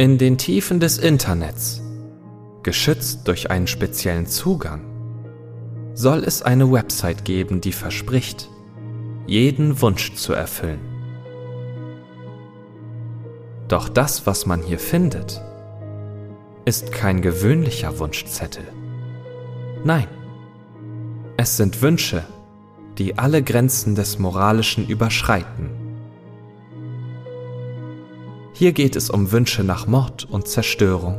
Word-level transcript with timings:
In 0.00 0.16
den 0.16 0.38
Tiefen 0.38 0.80
des 0.80 0.96
Internets, 0.96 1.82
geschützt 2.62 3.28
durch 3.28 3.50
einen 3.50 3.66
speziellen 3.66 4.24
Zugang, 4.24 4.80
soll 5.92 6.24
es 6.24 6.40
eine 6.40 6.72
Website 6.72 7.26
geben, 7.26 7.60
die 7.60 7.72
verspricht, 7.72 8.48
jeden 9.26 9.82
Wunsch 9.82 10.14
zu 10.14 10.32
erfüllen. 10.32 10.80
Doch 13.68 13.90
das, 13.90 14.26
was 14.26 14.46
man 14.46 14.62
hier 14.62 14.78
findet, 14.78 15.42
ist 16.64 16.92
kein 16.92 17.20
gewöhnlicher 17.20 17.98
Wunschzettel. 17.98 18.64
Nein, 19.84 20.08
es 21.36 21.58
sind 21.58 21.82
Wünsche, 21.82 22.24
die 22.96 23.18
alle 23.18 23.42
Grenzen 23.42 23.94
des 23.94 24.18
Moralischen 24.18 24.88
überschreiten. 24.88 25.79
Hier 28.60 28.72
geht 28.72 28.94
es 28.94 29.08
um 29.08 29.32
Wünsche 29.32 29.64
nach 29.64 29.86
Mord 29.86 30.26
und 30.30 30.46
Zerstörung, 30.46 31.18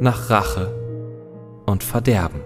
nach 0.00 0.30
Rache 0.30 0.74
und 1.66 1.84
Verderben. 1.84 2.40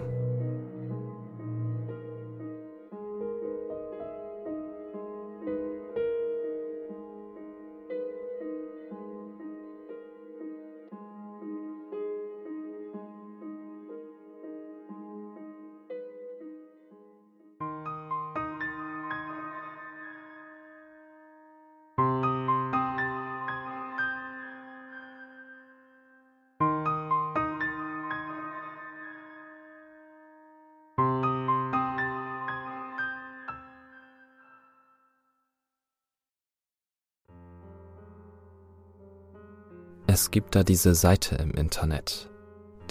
Es 40.13 40.29
gibt 40.29 40.53
da 40.55 40.61
diese 40.61 40.93
Seite 40.93 41.37
im 41.37 41.49
Internet, 41.49 42.29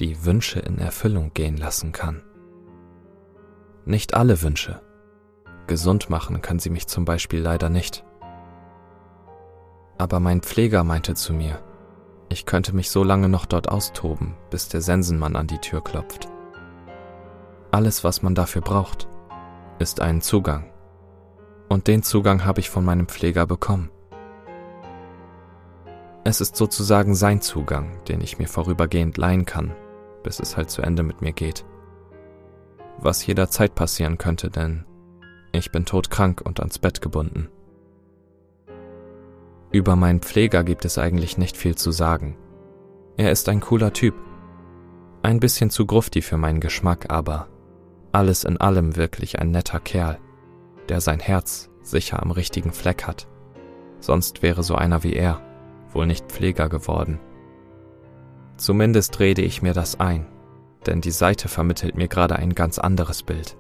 die 0.01 0.25
Wünsche 0.25 0.59
in 0.59 0.79
Erfüllung 0.79 1.31
gehen 1.33 1.57
lassen 1.57 1.93
kann. 1.93 2.21
Nicht 3.85 4.15
alle 4.15 4.43
Wünsche. 4.43 4.83
Gesund 5.69 6.11
machen 6.11 6.43
kann 6.43 6.59
sie 6.59 6.69
mich 6.69 6.89
zum 6.89 7.05
Beispiel 7.05 7.41
leider 7.41 7.69
nicht. 7.69 8.05
Aber 9.99 10.19
mein 10.19 10.41
Pfleger 10.41 10.83
meinte 10.83 11.15
zu 11.15 11.33
mir, 11.33 11.63
ich 12.29 12.45
könnte 12.45 12.75
mich 12.75 12.91
so 12.91 13.05
lange 13.05 13.29
noch 13.29 13.47
dort 13.47 13.69
austoben, 13.69 14.35
bis 14.51 14.69
der 14.69 14.81
Sensenmann 14.81 15.37
an 15.37 15.47
die 15.47 15.61
Tür 15.61 15.81
klopft. 15.81 16.29
Alles, 17.71 18.03
was 18.03 18.23
man 18.23 18.35
dafür 18.35 18.63
braucht, 18.63 19.07
ist 19.79 20.01
einen 20.01 20.23
Zugang. 20.23 20.73
Und 21.69 21.87
den 21.87 22.03
Zugang 22.03 22.45
habe 22.45 22.59
ich 22.59 22.69
von 22.69 22.85
meinem 22.85 23.07
Pfleger 23.07 23.47
bekommen. 23.47 23.93
Es 26.25 26.41
ist 26.41 26.57
sozusagen 26.57 27.15
sein 27.15 27.41
Zugang, 27.41 27.99
den 28.07 28.21
ich 28.21 28.39
mir 28.39 28.47
vorübergehend 28.47 29.17
leihen 29.17 29.45
kann, 29.45 29.75
bis 30.23 30.39
es 30.39 30.57
halt 30.57 30.71
zu 30.71 30.83
Ende 30.83 31.03
mit 31.03 31.21
mir 31.21 31.33
geht. 31.33 31.65
Was 32.99 33.27
jederzeit 33.27 33.75
passieren 33.75 34.19
könnte, 34.19 34.49
denn 34.49 34.85
ich 35.51 35.73
bin 35.73 35.85
todkrank 35.85 36.41
und 36.41 36.61
ans 36.61 36.79
Bett 36.79 37.03
gebunden. 37.03 37.49
Über 39.73 39.97
meinen 39.97 40.21
Pfleger 40.21 40.63
gibt 40.65 40.85
es 40.85 40.99
eigentlich 40.99 41.39
nicht 41.39 41.57
viel 41.57 41.75
zu 41.75 41.91
sagen. 41.91 42.37
Er 43.17 43.33
ist 43.33 43.49
ein 43.49 43.61
cooler 43.61 43.93
Typ. 43.93 44.15
Ein 45.23 45.41
bisschen 45.41 45.71
zu 45.71 45.87
grufti 45.87 46.23
für 46.23 46.37
meinen 46.37 46.61
Geschmack, 46.61 47.07
aber 47.09 47.49
alles 48.13 48.45
in 48.45 48.59
allem 48.59 48.97
wirklich 48.97 49.41
ein 49.41 49.51
netter 49.51 49.81
Kerl, 49.81 50.19
der 50.89 51.01
sein 51.01 51.21
Herz 51.21 51.71
sicher 51.81 52.23
am 52.23 52.31
richtigen 52.31 52.73
Fleck 52.73 53.07
hat. 53.07 53.27
Sonst 53.99 54.43
wäre 54.43 54.63
so 54.63 54.75
einer 54.75 55.03
wie 55.03 55.15
er 55.15 55.41
wohl 55.95 56.07
nicht 56.07 56.27
Pfleger 56.27 56.69
geworden. 56.69 57.21
Zumindest 58.57 59.19
rede 59.21 59.43
ich 59.43 59.63
mir 59.63 59.73
das 59.73 59.99
ein, 60.01 60.27
denn 60.87 61.01
die 61.01 61.11
Seite 61.11 61.49
vermittelt 61.49 61.97
mir 61.97 62.09
gerade 62.09 62.37
ein 62.37 62.55
ganz 62.55 62.79
anderes 62.79 63.23
Bild. 63.23 63.57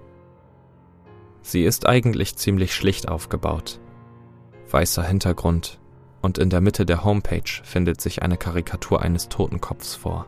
Sie 1.43 1.65
ist 1.65 1.87
eigentlich 1.87 2.37
ziemlich 2.37 2.75
schlicht 2.75 3.09
aufgebaut. 3.09 3.81
Weißer 4.71 5.03
Hintergrund 5.03 5.81
und 6.21 6.39
in 6.39 6.51
der 6.51 6.61
Mitte 6.61 6.87
der 6.87 7.05
Homepage 7.05 7.63
findet 7.65 8.01
sich 8.01 8.23
eine 8.23 8.37
Karikatur 8.37 9.03
eines 9.03 9.29
Totenkopfs 9.29 9.97
vor. 9.97 10.27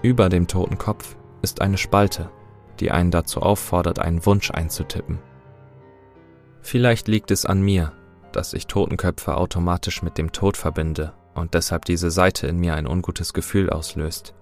Über 0.00 0.28
dem 0.28 0.46
Totenkopf 0.46 1.16
ist 1.42 1.60
eine 1.60 1.76
Spalte, 1.76 2.30
die 2.78 2.90
einen 2.90 3.10
dazu 3.10 3.42
auffordert, 3.42 3.98
einen 3.98 4.24
Wunsch 4.24 4.50
einzutippen. 4.50 5.18
Vielleicht 6.62 7.08
liegt 7.08 7.30
es 7.30 7.44
an 7.44 7.60
mir, 7.60 7.92
dass 8.32 8.52
ich 8.54 8.66
Totenköpfe 8.66 9.36
automatisch 9.36 10.02
mit 10.02 10.18
dem 10.18 10.32
Tod 10.32 10.56
verbinde 10.56 11.12
und 11.34 11.54
deshalb 11.54 11.84
diese 11.84 12.10
Seite 12.10 12.46
in 12.46 12.58
mir 12.58 12.74
ein 12.74 12.86
ungutes 12.86 13.32
Gefühl 13.32 13.70
auslöst. 13.70 14.34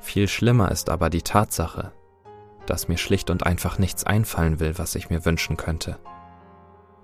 Viel 0.00 0.28
schlimmer 0.28 0.70
ist 0.70 0.90
aber 0.90 1.10
die 1.10 1.22
Tatsache, 1.22 1.92
dass 2.66 2.88
mir 2.88 2.98
schlicht 2.98 3.30
und 3.30 3.46
einfach 3.46 3.78
nichts 3.78 4.04
einfallen 4.04 4.60
will, 4.60 4.78
was 4.78 4.94
ich 4.94 5.10
mir 5.10 5.24
wünschen 5.24 5.56
könnte. 5.56 5.98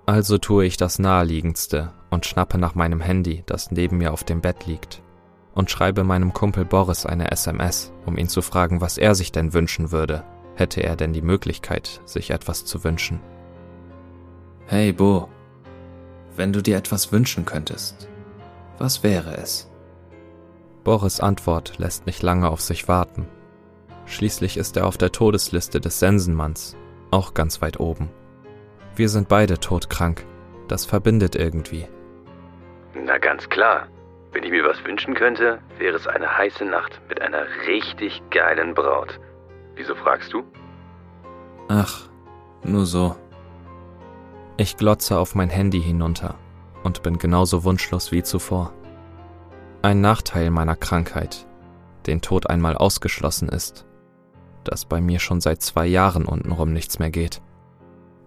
Also 0.05 0.37
tue 0.37 0.65
ich 0.65 0.77
das 0.77 0.99
Naheliegendste 0.99 1.93
und 2.09 2.25
schnappe 2.25 2.57
nach 2.57 2.75
meinem 2.75 2.99
Handy, 2.99 3.43
das 3.45 3.71
neben 3.71 3.97
mir 3.97 4.11
auf 4.11 4.23
dem 4.23 4.41
Bett 4.41 4.65
liegt, 4.65 5.03
und 5.53 5.69
schreibe 5.69 6.03
meinem 6.03 6.33
Kumpel 6.33 6.65
Boris 6.65 7.05
eine 7.05 7.31
SMS, 7.31 7.93
um 8.05 8.17
ihn 8.17 8.27
zu 8.27 8.41
fragen, 8.41 8.81
was 8.81 8.97
er 8.97 9.15
sich 9.15 9.31
denn 9.31 9.53
wünschen 9.53 9.91
würde, 9.91 10.23
hätte 10.55 10.81
er 10.81 10.95
denn 10.95 11.13
die 11.13 11.21
Möglichkeit, 11.21 12.01
sich 12.05 12.31
etwas 12.31 12.65
zu 12.65 12.83
wünschen. 12.83 13.19
Hey 14.65 14.93
Bo, 14.93 15.29
wenn 16.39 16.53
du 16.53 16.61
dir 16.63 16.77
etwas 16.77 17.11
wünschen 17.11 17.43
könntest, 17.43 18.07
was 18.77 19.03
wäre 19.03 19.35
es? 19.35 19.69
Boris 20.85 21.19
Antwort 21.19 21.77
lässt 21.79 22.05
nicht 22.05 22.23
lange 22.23 22.49
auf 22.49 22.61
sich 22.61 22.87
warten. 22.87 23.27
Schließlich 24.05 24.55
ist 24.55 24.77
er 24.77 24.87
auf 24.87 24.97
der 24.97 25.11
Todesliste 25.11 25.81
des 25.81 25.99
Sensenmanns, 25.99 26.77
auch 27.11 27.33
ganz 27.33 27.61
weit 27.61 27.81
oben. 27.81 28.09
Wir 28.95 29.09
sind 29.09 29.27
beide 29.27 29.59
todkrank, 29.59 30.25
das 30.69 30.85
verbindet 30.85 31.35
irgendwie. 31.35 31.85
Na 32.95 33.17
ganz 33.17 33.49
klar, 33.49 33.87
wenn 34.31 34.43
ich 34.43 34.51
mir 34.51 34.63
was 34.63 34.81
wünschen 34.85 35.15
könnte, 35.15 35.59
wäre 35.77 35.97
es 35.97 36.07
eine 36.07 36.37
heiße 36.37 36.63
Nacht 36.63 37.01
mit 37.09 37.21
einer 37.21 37.45
richtig 37.67 38.21
geilen 38.31 38.73
Braut. 38.73 39.19
Wieso 39.75 39.93
fragst 39.93 40.31
du? 40.31 40.45
Ach, 41.67 42.07
nur 42.63 42.85
so. 42.85 43.17
Ich 44.59 44.75
glotze 44.75 45.17
auf 45.17 45.35
mein 45.35 45.49
Handy 45.49 45.81
hinunter 45.81 46.35
und 46.83 47.01
bin 47.01 47.17
genauso 47.17 47.63
wunschlos 47.63 48.11
wie 48.11 48.23
zuvor. 48.23 48.73
Ein 49.81 50.01
Nachteil 50.01 50.49
meiner 50.49 50.75
Krankheit, 50.75 51.47
den 52.07 52.19
Tod 52.19 52.49
einmal 52.49 52.75
ausgeschlossen 52.75 53.47
ist, 53.47 53.85
dass 54.65 54.83
bei 54.83 54.99
mir 54.99 55.19
schon 55.19 55.39
seit 55.39 55.61
zwei 55.61 55.87
Jahren 55.87 56.25
untenrum 56.25 56.73
nichts 56.73 56.99
mehr 56.99 57.09
geht. 57.09 57.41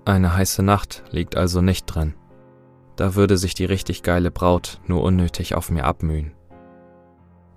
Eine 0.06 0.34
heiße 0.34 0.62
Nacht 0.62 1.04
liegt 1.10 1.37
also 1.37 1.60
nicht 1.60 1.84
drin. 1.84 2.15
Da 2.97 3.14
würde 3.14 3.37
sich 3.37 3.53
die 3.53 3.66
richtig 3.66 4.03
geile 4.03 4.31
Braut 4.31 4.81
nur 4.87 5.03
unnötig 5.03 5.54
auf 5.54 5.70
mir 5.70 5.84
abmühen. 5.84 6.32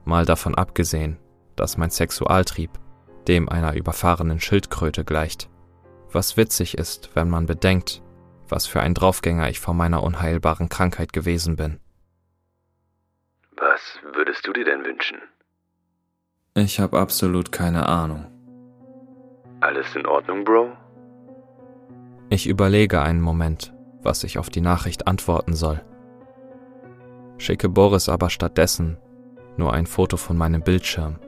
Mal 0.03 0.25
davon 0.25 0.53
abgesehen, 0.53 1.17
dass 1.55 1.77
mein 1.77 1.91
Sexualtrieb 1.91 2.71
dem 3.29 3.47
einer 3.47 3.73
überfahrenen 3.73 4.41
Schildkröte 4.41 5.05
gleicht. 5.05 5.49
Was 6.11 6.35
witzig 6.35 6.77
ist, 6.77 7.11
wenn 7.13 7.29
man 7.29 7.45
bedenkt, 7.45 8.01
was 8.49 8.67
für 8.67 8.81
ein 8.81 8.93
Draufgänger 8.93 9.49
ich 9.49 9.59
vor 9.59 9.73
meiner 9.73 10.03
unheilbaren 10.03 10.69
Krankheit 10.69 11.13
gewesen 11.13 11.55
bin. 11.55 11.79
Was 13.57 13.99
würdest 14.13 14.45
du 14.47 14.53
dir 14.53 14.65
denn 14.65 14.83
wünschen? 14.83 15.17
Ich 16.55 16.79
habe 16.79 16.99
absolut 16.99 17.51
keine 17.51 17.87
Ahnung. 17.87 18.25
Alles 19.61 19.95
in 19.95 20.05
Ordnung, 20.05 20.43
Bro? 20.43 20.75
Ich 22.29 22.47
überlege 22.47 23.01
einen 23.01 23.21
Moment, 23.21 23.73
was 24.01 24.23
ich 24.23 24.37
auf 24.37 24.49
die 24.49 24.61
Nachricht 24.61 25.07
antworten 25.07 25.53
soll. 25.53 25.83
Schicke 27.37 27.69
Boris 27.69 28.09
aber 28.09 28.29
stattdessen 28.29 28.97
nur 29.57 29.73
ein 29.73 29.85
Foto 29.85 30.17
von 30.17 30.37
meinem 30.37 30.61
Bildschirm, 30.61 31.19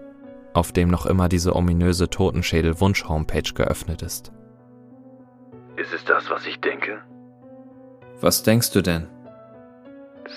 auf 0.54 0.72
dem 0.72 0.90
noch 0.90 1.06
immer 1.06 1.30
diese 1.30 1.56
ominöse 1.56 2.10
Totenschädel-Wunsch-Homepage 2.10 3.54
geöffnet 3.54 4.02
ist. 4.02 4.32
Ist 5.78 5.94
es 5.94 6.04
das, 6.06 6.30
was 6.30 6.46
ich 6.46 6.60
denke? 6.60 7.02
Was 8.20 8.44
denkst 8.44 8.72
du 8.72 8.82
denn? 8.82 9.08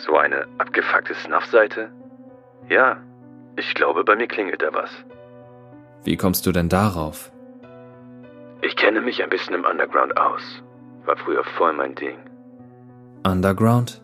So 0.05 0.17
eine 0.17 0.47
abgefuckte 0.59 1.15
Snuff-Seite? 1.15 1.91
Ja, 2.69 2.99
ich 3.57 3.75
glaube, 3.75 4.05
bei 4.05 4.15
mir 4.17 4.29
klingelt 4.29 4.63
da 4.63 4.73
was. 4.73 4.91
Wie 6.05 6.17
kommst 6.17 6.47
du 6.47 6.53
denn 6.53 6.69
darauf? 6.69 7.33
Ich 8.63 8.77
kenne 8.77 9.01
mich 9.01 9.23
ein 9.23 9.31
bisschen 9.31 9.55
im 9.55 9.65
Underground 9.65 10.17
aus. 10.17 10.63
War 11.07 11.17
früher 11.17 11.43
voll 11.59 11.73
mein 11.73 11.95
Ding. 11.95 12.19
Underground? 13.27 14.03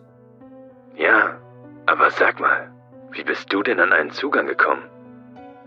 Ja, 0.95 1.37
Aber 1.87 2.11
sag 2.11 2.39
mal, 2.39 2.69
wie 3.11 3.23
bist 3.23 3.51
du 3.53 3.63
denn 3.63 3.79
an 3.79 3.93
einen 3.93 4.11
Zugang 4.11 4.45
gekommen? 4.45 4.83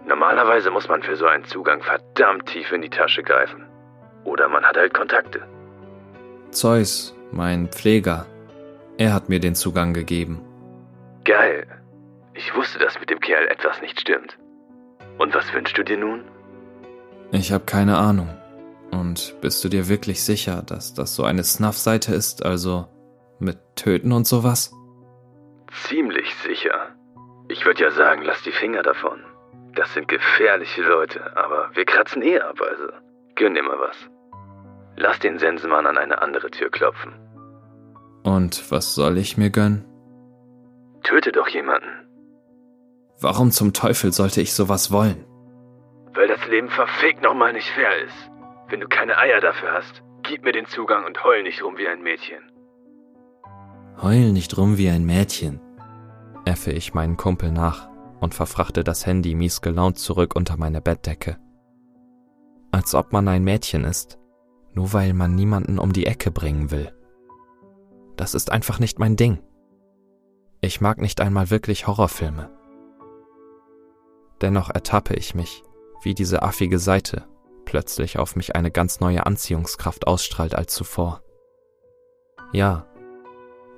Normalerweise 0.06 0.70
muss 0.70 0.86
man 0.88 1.02
für 1.02 1.16
so 1.16 1.26
einen 1.26 1.44
Zugang 1.44 1.80
verdammt 1.82 2.46
tief 2.46 2.70
in 2.72 2.82
die 2.82 2.90
Tasche 2.90 3.22
greifen. 3.22 3.64
Oder 4.24 4.48
man 4.48 4.64
hat 4.64 4.76
halt 4.76 4.92
Kontakte. 4.92 5.40
Zeus, 6.50 7.14
mein 7.30 7.68
Pfleger, 7.68 8.26
er 8.98 9.14
hat 9.14 9.28
mir 9.28 9.40
den 9.40 9.54
Zugang 9.54 9.94
gegeben. 9.94 10.40
Geil. 11.24 11.66
Ich 12.34 12.54
wusste, 12.54 12.78
dass 12.78 12.98
mit 12.98 13.08
dem 13.08 13.20
Kerl 13.20 13.46
etwas 13.46 13.80
nicht 13.80 14.00
stimmt. 14.00 14.36
Und 15.18 15.34
was 15.34 15.52
wünschst 15.52 15.78
du 15.78 15.84
dir 15.84 15.96
nun? 15.96 16.24
Ich 17.32 17.52
habe 17.52 17.64
keine 17.64 17.98
Ahnung. 17.98 18.28
Und 18.90 19.36
bist 19.40 19.62
du 19.62 19.68
dir 19.68 19.88
wirklich 19.88 20.24
sicher, 20.24 20.62
dass 20.66 20.94
das 20.94 21.14
so 21.14 21.24
eine 21.24 21.44
Snuff-Seite 21.44 22.14
ist, 22.14 22.44
also 22.44 22.86
mit 23.38 23.58
Töten 23.76 24.12
und 24.12 24.26
sowas? 24.26 24.72
Ziemlich 25.88 26.34
sicher. 26.34 26.96
Ich 27.48 27.64
würde 27.64 27.82
ja 27.82 27.90
sagen, 27.92 28.22
lass 28.24 28.42
die 28.42 28.52
Finger 28.52 28.82
davon. 28.82 29.20
Das 29.76 29.94
sind 29.94 30.08
gefährliche 30.08 30.82
Leute, 30.82 31.36
aber 31.36 31.70
wir 31.74 31.84
kratzen 31.84 32.22
eh 32.22 32.40
ab, 32.40 32.60
also 32.60 32.88
gönn 33.36 33.54
dir 33.54 33.62
mal 33.62 33.78
was. 33.78 33.96
Lass 34.96 35.18
den 35.18 35.38
Sensenmann 35.38 35.86
an 35.86 35.98
eine 35.98 36.20
andere 36.20 36.50
Tür 36.50 36.70
klopfen. 36.70 37.12
Und 38.22 38.70
was 38.70 38.94
soll 38.94 39.18
ich 39.18 39.36
mir 39.36 39.50
gönnen? 39.50 39.84
Töte 41.02 41.32
doch 41.32 41.48
jemanden. 41.48 42.06
Warum 43.20 43.50
zum 43.50 43.72
Teufel 43.72 44.12
sollte 44.12 44.40
ich 44.40 44.52
sowas 44.52 44.90
wollen? 44.90 45.24
Weil 46.14 46.28
das 46.28 46.46
Leben 46.48 46.68
verfickt 46.68 47.22
nochmal 47.22 47.52
nicht 47.52 47.68
fair 47.70 48.04
ist. 48.04 48.30
Wenn 48.68 48.80
du 48.80 48.88
keine 48.88 49.16
Eier 49.16 49.40
dafür 49.40 49.72
hast, 49.72 50.02
gib 50.22 50.44
mir 50.44 50.52
den 50.52 50.66
Zugang 50.66 51.04
und 51.04 51.22
heul 51.24 51.42
nicht 51.42 51.62
rum 51.62 51.76
wie 51.76 51.88
ein 51.88 52.02
Mädchen. 52.02 52.42
Heul 54.02 54.32
nicht 54.32 54.56
rum 54.56 54.78
wie 54.78 54.88
ein 54.88 55.04
Mädchen, 55.04 55.60
äffe 56.44 56.72
ich 56.72 56.94
meinen 56.94 57.16
Kumpel 57.16 57.50
nach 57.52 57.88
und 58.20 58.34
verfrachte 58.34 58.84
das 58.84 59.06
Handy 59.06 59.34
mies 59.34 59.60
gelaunt 59.60 59.98
zurück 59.98 60.34
unter 60.36 60.56
meine 60.56 60.80
Bettdecke. 60.80 61.38
Als 62.72 62.94
ob 62.94 63.12
man 63.12 63.28
ein 63.28 63.44
Mädchen 63.44 63.84
ist, 63.84 64.18
nur 64.72 64.92
weil 64.92 65.12
man 65.12 65.34
niemanden 65.34 65.78
um 65.78 65.92
die 65.92 66.06
Ecke 66.06 66.30
bringen 66.30 66.70
will. 66.70 66.92
Das 68.16 68.34
ist 68.34 68.50
einfach 68.52 68.78
nicht 68.78 68.98
mein 68.98 69.16
Ding. 69.16 69.38
Ich 70.60 70.80
mag 70.80 70.98
nicht 70.98 71.20
einmal 71.20 71.50
wirklich 71.50 71.86
Horrorfilme. 71.86 72.50
Dennoch 74.40 74.70
ertappe 74.70 75.14
ich 75.14 75.34
mich, 75.34 75.62
wie 76.02 76.14
diese 76.14 76.42
affige 76.42 76.78
Seite 76.78 77.26
plötzlich 77.64 78.18
auf 78.18 78.34
mich 78.34 78.56
eine 78.56 78.70
ganz 78.70 78.98
neue 78.98 79.26
Anziehungskraft 79.26 80.06
ausstrahlt 80.06 80.56
als 80.56 80.74
zuvor. 80.74 81.22
Ja, 82.52 82.86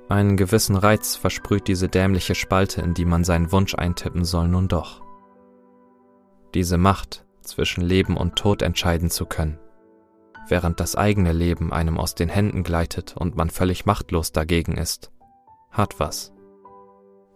einen 0.09 0.37
gewissen 0.37 0.77
Reiz 0.77 1.15
versprüht 1.15 1.69
diese 1.69 1.89
dämliche 1.89 2.35
Spalte, 2.35 2.81
in 2.81 2.95
die 2.95 3.05
man 3.05 3.23
seinen 3.23 3.53
Wunsch 3.53 3.75
eintippen 3.75 4.25
soll, 4.25 4.49
nun 4.49 4.69
doch. 4.69 5.03
Diese 6.55 6.79
Macht, 6.79 7.25
zwischen 7.43 7.83
Leben 7.83 8.17
und 8.17 8.37
Tod 8.37 8.63
entscheiden 8.63 9.11
zu 9.11 9.27
können, 9.27 9.59
während 10.49 10.81
das 10.81 10.97
eigene 10.97 11.33
Leben 11.33 11.73
einem 11.73 11.99
aus 11.99 12.15
den 12.15 12.29
Händen 12.29 12.63
gleitet 12.63 13.17
und 13.17 13.37
man 13.37 13.51
völlig 13.51 13.87
machtlos 13.87 14.33
dagegen 14.33 14.77
ist, 14.77 15.11
hat 15.71 15.99
was. 15.99 16.33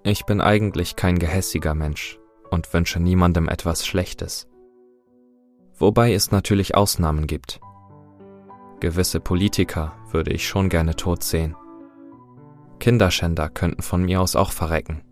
Ich 0.02 0.24
bin 0.24 0.40
eigentlich 0.40 0.96
kein 0.96 1.18
gehässiger 1.18 1.74
Mensch 1.74 2.18
und 2.50 2.72
wünsche 2.72 3.00
niemandem 3.00 3.48
etwas 3.48 3.86
Schlechtes. 3.86 4.46
Wobei 5.78 6.12
es 6.12 6.30
natürlich 6.30 6.74
Ausnahmen 6.74 7.26
gibt. 7.26 7.60
Gewisse 8.80 9.20
Politiker 9.20 9.94
würde 10.10 10.32
ich 10.32 10.46
schon 10.46 10.68
gerne 10.68 10.96
tot 10.96 11.22
sehen 11.22 11.56
Kinderschänder 12.78 13.48
könnten 13.48 13.82
von 13.82 14.04
mir 14.04 14.20
aus 14.20 14.36
auch 14.36 14.52
verrecken. 14.52 15.02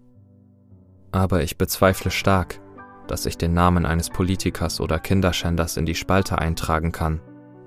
Aber 1.12 1.42
ich 1.42 1.58
bezweifle 1.58 2.10
stark, 2.10 2.60
dass 3.06 3.26
ich 3.26 3.38
den 3.38 3.54
Namen 3.54 3.86
eines 3.86 4.10
Politikers 4.10 4.80
oder 4.80 4.98
Kinderschänders 4.98 5.76
in 5.76 5.86
die 5.86 5.94
Spalte 5.94 6.38
eintragen 6.38 6.92
kann 6.92 7.20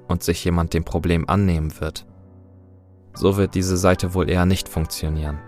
und 0.08 0.24
sich 0.24 0.44
jemand 0.44 0.74
dem 0.74 0.84
Problem 0.84 1.28
annehmen 1.30 1.80
wird. 1.80 2.06
So 3.14 3.38
wird 3.38 3.56
diese 3.56 3.78
Seite 3.78 4.14
wohl 4.14 4.30
eher 4.30 4.46
nicht 4.46 4.70
funktionieren. 4.70 5.40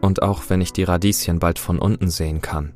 Und 0.00 0.22
auch 0.22 0.44
wenn 0.48 0.60
ich 0.60 0.72
die 0.72 0.84
Radieschen 0.84 1.38
bald 1.38 1.58
von 1.58 1.78
unten 1.78 2.08
sehen 2.08 2.40
kann, 2.40 2.74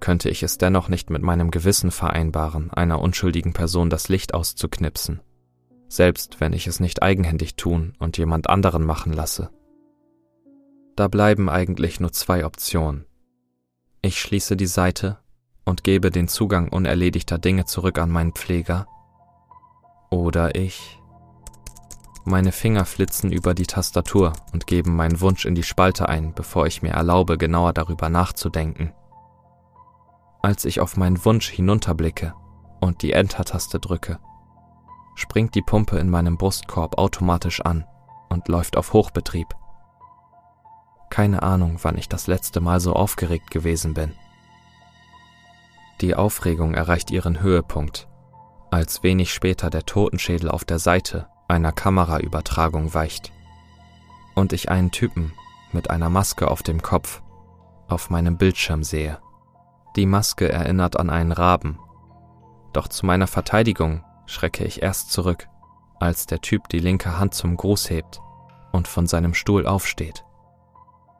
könnte 0.00 0.30
ich 0.30 0.42
es 0.42 0.56
dennoch 0.56 0.88
nicht 0.88 1.10
mit 1.10 1.22
meinem 1.22 1.50
Gewissen 1.50 1.90
vereinbaren, 1.90 2.70
einer 2.70 3.00
unschuldigen 3.00 3.52
Person 3.52 3.90
das 3.90 4.08
Licht 4.08 4.32
auszuknipsen 4.32 5.20
selbst 5.90 6.40
wenn 6.40 6.52
ich 6.52 6.68
es 6.68 6.80
nicht 6.80 7.02
eigenhändig 7.02 7.56
tun 7.56 7.94
und 7.98 8.16
jemand 8.16 8.48
anderen 8.48 8.84
machen 8.84 9.12
lasse. 9.12 9.50
Da 10.96 11.08
bleiben 11.08 11.50
eigentlich 11.50 11.98
nur 12.00 12.12
zwei 12.12 12.46
Optionen. 12.46 13.06
Ich 14.00 14.20
schließe 14.20 14.56
die 14.56 14.66
Seite 14.66 15.18
und 15.64 15.82
gebe 15.84 16.10
den 16.10 16.28
Zugang 16.28 16.68
unerledigter 16.68 17.38
Dinge 17.38 17.64
zurück 17.64 17.98
an 17.98 18.10
meinen 18.10 18.32
Pfleger. 18.32 18.86
Oder 20.10 20.56
ich. 20.56 21.00
Meine 22.24 22.52
Finger 22.52 22.84
flitzen 22.84 23.32
über 23.32 23.54
die 23.54 23.66
Tastatur 23.66 24.32
und 24.52 24.66
geben 24.66 24.94
meinen 24.96 25.20
Wunsch 25.20 25.44
in 25.44 25.54
die 25.54 25.62
Spalte 25.62 26.08
ein, 26.08 26.34
bevor 26.34 26.66
ich 26.66 26.82
mir 26.82 26.90
erlaube, 26.90 27.38
genauer 27.38 27.72
darüber 27.72 28.08
nachzudenken. 28.08 28.92
Als 30.42 30.64
ich 30.64 30.80
auf 30.80 30.96
meinen 30.96 31.24
Wunsch 31.24 31.48
hinunterblicke 31.48 32.34
und 32.80 33.02
die 33.02 33.12
Enter-Taste 33.12 33.78
drücke, 33.78 34.18
springt 35.14 35.54
die 35.54 35.62
Pumpe 35.62 35.98
in 35.98 36.10
meinem 36.10 36.36
Brustkorb 36.36 36.98
automatisch 36.98 37.60
an 37.60 37.84
und 38.30 38.48
läuft 38.48 38.76
auf 38.76 38.92
Hochbetrieb. 38.92 39.48
Keine 41.10 41.42
Ahnung, 41.42 41.78
wann 41.82 41.98
ich 41.98 42.08
das 42.08 42.26
letzte 42.26 42.60
Mal 42.60 42.80
so 42.80 42.94
aufgeregt 42.94 43.50
gewesen 43.50 43.94
bin. 43.94 44.12
Die 46.00 46.14
Aufregung 46.14 46.74
erreicht 46.74 47.10
ihren 47.10 47.40
Höhepunkt, 47.40 48.08
als 48.70 49.02
wenig 49.02 49.32
später 49.32 49.70
der 49.70 49.84
Totenschädel 49.84 50.50
auf 50.50 50.64
der 50.64 50.78
Seite 50.78 51.28
einer 51.48 51.72
Kameraübertragung 51.72 52.94
weicht 52.94 53.32
und 54.34 54.52
ich 54.52 54.70
einen 54.70 54.90
Typen 54.90 55.32
mit 55.72 55.90
einer 55.90 56.08
Maske 56.08 56.48
auf 56.48 56.62
dem 56.62 56.82
Kopf 56.82 57.22
auf 57.88 58.10
meinem 58.10 58.38
Bildschirm 58.38 58.84
sehe. 58.84 59.18
Die 59.96 60.06
Maske 60.06 60.50
erinnert 60.50 60.98
an 60.98 61.10
einen 61.10 61.32
Raben, 61.32 61.78
doch 62.72 62.86
zu 62.86 63.04
meiner 63.04 63.26
Verteidigung 63.26 64.04
schrecke 64.26 64.64
ich 64.64 64.82
erst 64.82 65.12
zurück, 65.12 65.48
als 65.98 66.26
der 66.26 66.40
Typ 66.40 66.68
die 66.68 66.78
linke 66.78 67.18
Hand 67.18 67.34
zum 67.34 67.56
Gruß 67.56 67.90
hebt 67.90 68.20
und 68.72 68.86
von 68.86 69.08
seinem 69.08 69.34
Stuhl 69.34 69.66
aufsteht. 69.66 70.24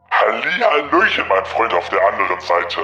Hallihallöchen, 0.09 1.27
mein 1.27 1.45
Freund 1.45 1.73
auf 1.73 1.89
der 1.89 1.99
anderen 2.07 2.39
Seite. 2.39 2.79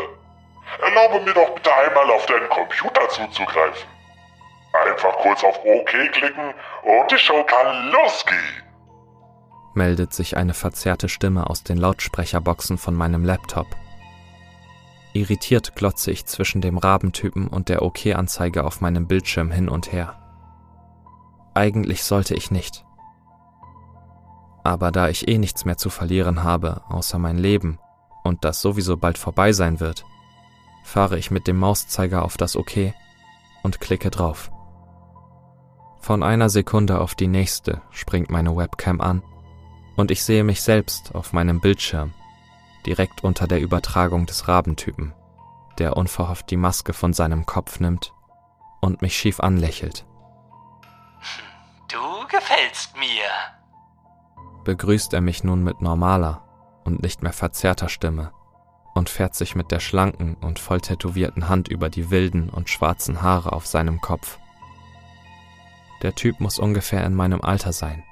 Erlaube 0.81 1.23
mir 1.23 1.33
doch 1.33 1.55
bitte 1.55 1.73
einmal 1.73 2.11
auf 2.11 2.25
deinen 2.25 2.49
Computer 2.49 3.07
zuzugreifen. 3.09 3.96
Einfach 4.73 5.17
kurz 5.17 5.43
auf 5.43 5.59
OK 5.63 5.89
klicken 6.11 6.53
und 6.83 7.11
die 7.11 7.17
Show 7.17 7.43
kann 7.43 7.91
losgehen. 7.91 8.63
Meldet 9.73 10.13
sich 10.13 10.37
eine 10.37 10.53
verzerrte 10.53 11.09
Stimme 11.09 11.49
aus 11.49 11.63
den 11.63 11.77
Lautsprecherboxen 11.77 12.77
von 12.77 12.95
meinem 12.95 13.23
Laptop. 13.23 13.67
Irritiert 15.13 15.75
glotze 15.75 16.11
ich 16.11 16.25
zwischen 16.25 16.61
dem 16.61 16.77
Rabentypen 16.77 17.47
und 17.47 17.69
der 17.69 17.81
OK-Anzeige 17.81 18.63
auf 18.63 18.81
meinem 18.81 19.07
Bildschirm 19.07 19.51
hin 19.51 19.69
und 19.69 19.91
her. 19.91 20.15
Eigentlich 21.53 22.03
sollte 22.03 22.35
ich 22.35 22.51
nicht. 22.51 22.85
Aber 24.63 24.91
da 24.91 25.09
ich 25.09 25.27
eh 25.27 25.37
nichts 25.37 25.65
mehr 25.65 25.77
zu 25.77 25.89
verlieren 25.89 26.43
habe, 26.43 26.81
außer 26.89 27.17
mein 27.17 27.37
Leben, 27.37 27.79
und 28.23 28.43
das 28.43 28.61
sowieso 28.61 28.97
bald 28.97 29.17
vorbei 29.17 29.53
sein 29.53 29.79
wird, 29.79 30.05
fahre 30.83 31.17
ich 31.17 31.31
mit 31.31 31.47
dem 31.47 31.57
Mauszeiger 31.57 32.23
auf 32.23 32.37
das 32.37 32.55
OK 32.55 32.93
und 33.63 33.79
klicke 33.79 34.09
drauf. 34.09 34.51
Von 36.07 36.23
einer 36.23 36.47
Sekunde 36.47 37.01
auf 37.01 37.15
die 37.15 37.27
nächste 37.27 37.81
springt 37.91 38.29
meine 38.29 38.55
Webcam 38.55 39.01
an 39.01 39.21
und 39.97 40.09
ich 40.09 40.23
sehe 40.23 40.45
mich 40.45 40.61
selbst 40.61 41.13
auf 41.13 41.33
meinem 41.33 41.59
Bildschirm 41.59 42.13
direkt 42.85 43.25
unter 43.25 43.45
der 43.45 43.59
Übertragung 43.59 44.25
des 44.25 44.47
Rabentypen, 44.47 45.13
der 45.79 45.97
unverhofft 45.97 46.49
die 46.49 46.55
Maske 46.55 46.93
von 46.93 47.11
seinem 47.11 47.45
Kopf 47.45 47.81
nimmt 47.81 48.13
und 48.79 49.01
mich 49.01 49.17
schief 49.17 49.41
anlächelt. 49.41 50.05
Du 51.91 51.99
gefällst 52.29 52.95
mir, 52.97 53.27
begrüßt 54.63 55.13
er 55.13 55.19
mich 55.19 55.43
nun 55.43 55.61
mit 55.61 55.81
normaler 55.81 56.47
und 56.85 57.01
nicht 57.03 57.21
mehr 57.21 57.33
verzerrter 57.33 57.89
Stimme 57.89 58.31
und 58.93 59.09
fährt 59.09 59.35
sich 59.35 59.55
mit 59.55 59.71
der 59.71 59.81
schlanken 59.81 60.35
und 60.35 60.57
voll 60.57 60.79
tätowierten 60.79 61.49
Hand 61.49 61.67
über 61.67 61.89
die 61.89 62.09
wilden 62.11 62.49
und 62.49 62.69
schwarzen 62.69 63.21
Haare 63.21 63.51
auf 63.51 63.67
seinem 63.67 63.99
Kopf. 63.99 64.39
Der 66.01 66.15
Typ 66.15 66.39
muss 66.39 66.59
ungefähr 66.59 67.05
in 67.05 67.13
meinem 67.13 67.41
Alter 67.41 67.73
sein. 67.73 68.03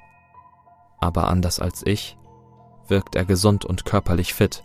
Aber 0.99 1.27
anders 1.27 1.59
als 1.59 1.85
ich 1.85 2.17
wirkt 2.87 3.15
er 3.15 3.25
gesund 3.25 3.65
und 3.65 3.85
körperlich 3.85 4.33
fit, 4.33 4.63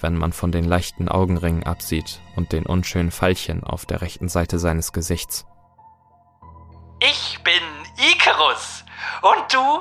wenn 0.00 0.16
man 0.16 0.32
von 0.32 0.52
den 0.52 0.64
leichten 0.64 1.08
Augenringen 1.08 1.64
absieht 1.64 2.20
und 2.36 2.52
den 2.52 2.66
unschönen 2.66 3.10
Pfeilchen 3.10 3.64
auf 3.64 3.86
der 3.86 4.00
rechten 4.00 4.28
Seite 4.28 4.58
seines 4.58 4.92
Gesichts. 4.92 5.46
Ich 7.00 7.38
bin 7.42 7.62
Icarus. 8.12 8.84
Und 9.22 9.52
du? 9.52 9.80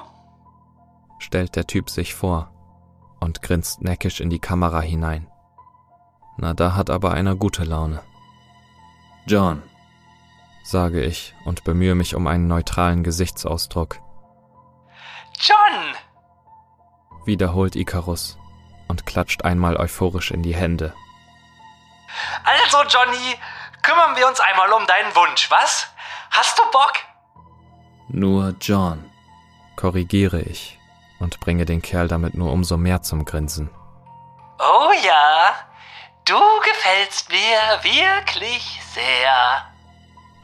stellt 1.19 1.55
der 1.55 1.67
Typ 1.67 1.89
sich 1.89 2.15
vor 2.15 2.51
und 3.19 3.41
grinst 3.41 3.81
neckisch 3.81 4.21
in 4.21 4.29
die 4.29 4.39
Kamera 4.39 4.81
hinein. 4.81 5.27
Na, 6.37 6.53
da 6.53 6.75
hat 6.75 6.89
aber 6.89 7.11
einer 7.11 7.35
gute 7.35 7.65
Laune. 7.65 8.01
John, 9.27 9.61
sage 10.69 11.03
ich 11.03 11.33
und 11.45 11.63
bemühe 11.63 11.95
mich 11.95 12.15
um 12.15 12.27
einen 12.27 12.47
neutralen 12.47 13.03
Gesichtsausdruck. 13.03 13.99
John! 15.39 15.95
wiederholt 17.25 17.75
Icarus 17.75 18.37
und 18.87 19.05
klatscht 19.05 19.45
einmal 19.45 19.77
euphorisch 19.77 20.31
in 20.31 20.41
die 20.41 20.55
Hände. 20.55 20.93
Also, 22.43 22.83
Johnny, 22.83 23.37
kümmern 23.83 24.15
wir 24.15 24.27
uns 24.27 24.39
einmal 24.39 24.71
um 24.73 24.85
deinen 24.87 25.15
Wunsch, 25.15 25.49
was? 25.51 25.87
Hast 26.31 26.57
du 26.57 26.63
Bock? 26.71 26.93
Nur 28.07 28.55
John, 28.59 29.09
korrigiere 29.75 30.41
ich 30.41 30.79
und 31.19 31.39
bringe 31.39 31.65
den 31.65 31.81
Kerl 31.81 32.07
damit 32.07 32.33
nur 32.33 32.51
umso 32.51 32.77
mehr 32.77 33.03
zum 33.03 33.25
Grinsen. 33.25 33.69
Oh 34.59 34.91
ja, 35.05 35.53
du 36.25 36.39
gefällst 36.61 37.29
mir 37.29 37.83
wirklich 37.83 38.81
sehr, 38.93 39.68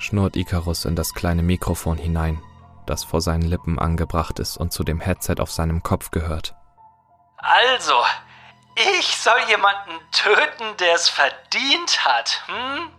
schnurrt 0.06 0.36
Icarus 0.36 0.86
in 0.86 0.96
das 0.96 1.14
kleine 1.14 1.44
Mikrofon 1.44 1.98
hinein, 1.98 2.42
das 2.86 3.04
vor 3.04 3.22
seinen 3.22 3.42
Lippen 3.42 3.80
angebracht 3.80 4.40
ist 4.40 4.58
und 4.58 4.72
zu 4.72 4.84
dem 4.84 5.00
Headset 5.00 5.36
auf 5.40 5.52
seinem 5.52 5.84
Kopf 5.84 6.12
gehört. 6.12 6.56
Also, 7.38 7.94
ich 9.00 9.18
soll 9.18 9.40
jemanden 9.50 9.92
töten, 10.12 10.78
der 10.80 10.96
es 10.96 11.10
verdient 11.10 12.06
hat, 12.06 12.44
hm? 12.48 12.90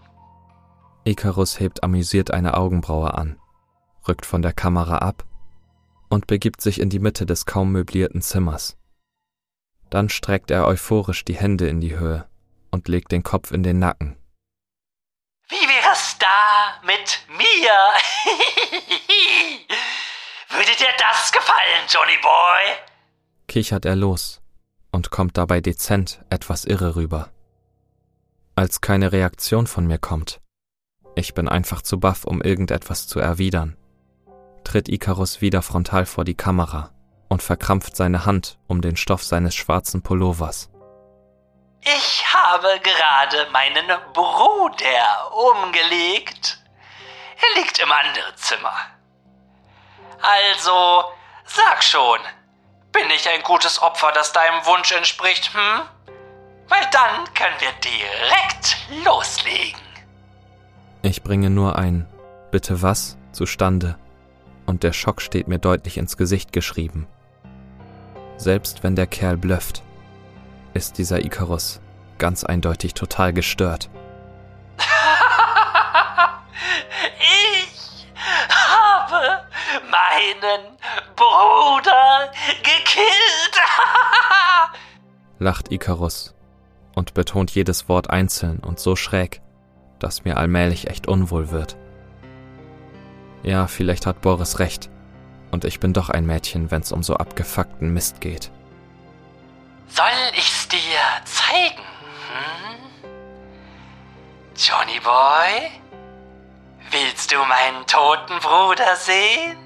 Icarus 1.05 1.61
hebt 1.61 1.85
amüsiert 1.85 2.33
eine 2.33 2.57
Augenbraue 2.57 3.15
an, 3.15 3.39
rückt 4.09 4.27
von 4.27 4.43
der 4.43 4.53
Kamera 4.53 4.99
ab 4.99 5.25
und 6.09 6.27
begibt 6.27 6.61
sich 6.61 6.81
in 6.81 6.91
die 6.91 6.99
Mitte 6.99 7.27
des 7.27 7.47
kaum 7.47 7.71
möblierten 7.71 8.23
Zimmers. 8.23 8.77
Dann 9.91 10.09
streckt 10.09 10.51
er 10.51 10.67
euphorisch 10.67 11.25
die 11.25 11.37
Hände 11.37 11.69
in 11.69 11.81
die 11.81 11.97
Höhe 11.97 12.27
und 12.73 12.89
legt 12.89 13.13
den 13.13 13.23
Kopf 13.23 13.53
in 13.53 13.63
den 13.63 13.79
Nacken. 13.79 14.16
Da 16.19 16.75
mit 16.83 17.21
mir? 17.29 17.39
Würde 20.51 20.71
dir 20.79 20.93
das 20.99 21.33
gefallen, 21.33 21.87
Johnny 21.89 22.17
Boy? 22.23 22.77
kichert 23.49 23.85
er 23.85 23.97
los 23.97 24.41
und 24.93 25.11
kommt 25.11 25.37
dabei 25.39 25.61
dezent 25.61 26.21
etwas 26.31 26.65
irre 26.65 26.97
rüber. 26.97 27.31
Als 28.55 28.81
keine 28.81 29.13
Reaktion 29.13 29.67
von 29.67 29.87
mir 29.87 29.99
kommt, 29.99 30.41
ich 31.15 31.35
bin 31.35 31.49
einfach 31.49 31.83
zu 31.83 31.99
baff, 31.99 32.25
um 32.25 32.43
irgendetwas 32.43 33.07
zu 33.07 33.19
erwidern, 33.19 33.77
tritt 34.65 34.89
Icarus 34.89 35.41
wieder 35.41 35.63
frontal 35.63 36.07
vor 36.07 36.25
die 36.25 36.35
Kamera 36.35 36.91
und 37.29 37.43
verkrampft 37.43 37.97
seine 37.97 38.27
Hand 38.27 38.59
um 38.67 38.81
den 38.81 38.97
Stoff 38.97 39.23
seines 39.23 39.55
schwarzen 39.55 40.03
Pullovers. 40.03 40.71
Ich 41.89 42.25
habe 42.35 42.81
gerade 42.83 43.49
meinen 43.53 43.87
Bruder 44.13 45.33
umgelegt. 45.33 46.59
Er 47.37 47.63
liegt 47.63 47.79
im 47.79 47.93
anderen 47.93 48.37
Zimmer. 48.37 48.75
Also, 50.21 51.05
sag 51.45 51.85
schon, 51.85 52.19
bin 52.91 53.09
ich 53.11 53.29
ein 53.29 53.41
gutes 53.43 53.81
Opfer, 53.81 54.11
das 54.11 54.33
deinem 54.33 54.67
Wunsch 54.67 54.91
entspricht, 54.91 55.55
hm? 55.55 55.83
Weil 56.67 56.89
dann 56.91 57.33
können 57.35 57.55
wir 57.61 57.73
direkt 57.75 59.05
loslegen. 59.05 59.81
Ich 61.03 61.23
bringe 61.23 61.51
nur 61.51 61.77
ein 61.77 62.09
Bitte 62.51 62.83
was 62.83 63.17
zustande 63.31 63.97
und 64.67 64.83
der 64.83 64.93
Schock 64.93 65.23
steht 65.23 65.47
mir 65.47 65.61
deutlich 65.61 65.99
ins 65.99 66.17
Gesicht 66.17 66.53
geschrieben. 66.53 67.07
Selbst 68.39 68.83
wenn 68.83 68.97
der 68.97 69.07
Kerl 69.07 69.37
blöfft, 69.37 69.83
ist 70.77 70.99
dieser 70.99 71.25
Icarus 71.25 71.81
ganz 72.19 72.45
eindeutig 72.45 72.93
total 72.95 73.33
gestört. 73.33 73.89
ich 77.19 78.07
habe 78.51 79.43
meinen 79.91 80.77
Bruder 81.17 82.31
gekillt. 82.63 83.57
lacht 85.39 85.73
Icarus 85.73 86.35
und 86.95 87.15
betont 87.15 87.51
jedes 87.53 87.89
Wort 87.89 88.11
einzeln 88.11 88.59
und 88.59 88.79
so 88.79 88.97
schräg, 88.97 89.41
dass 89.99 90.25
mir 90.25 90.37
allmählich 90.37 90.89
echt 90.89 91.09
unwohl 91.09 91.51
wird. 91.51 91.79
Ja, 93.43 93.67
vielleicht 93.67 94.05
hat 94.07 94.21
Boris 94.21 94.59
recht. 94.59 94.91
Und 95.53 95.65
ich 95.65 95.81
bin 95.81 95.95
doch 95.95 96.11
ein 96.11 96.27
Mädchen, 96.27 96.71
wenn's 96.71 96.93
um 96.93 97.03
so 97.03 97.17
abgefuckten 97.17 97.95
Mist 97.95 98.21
geht. 98.21 98.51
Soll 99.89 100.05
ich's 100.37 100.69
dir 100.69 100.79
zeigen? 101.25 101.83
Hm? 102.33 103.11
Johnny 104.57 105.01
Boy? 105.01 105.71
Willst 106.91 107.33
du 107.33 107.37
meinen 107.37 107.87
toten 107.87 108.39
Bruder 108.41 108.97
sehen? 108.97 109.59